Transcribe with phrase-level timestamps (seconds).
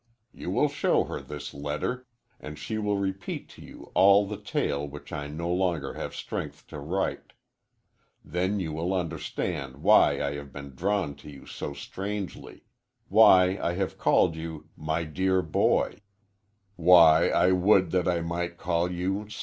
[0.33, 2.07] You will show her this letter,
[2.39, 6.65] and she will repeat to you all the tale which I no longer have strength
[6.69, 7.33] to write.
[8.25, 12.63] Then you will understand why I have been drawn to you so strangely;
[13.09, 15.99] why I have called you "my dear boy";
[16.75, 19.39] why I would that I might call you "son."